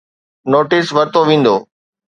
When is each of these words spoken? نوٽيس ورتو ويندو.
نوٽيس 0.51 0.87
ورتو 0.95 1.19
ويندو. 1.27 1.55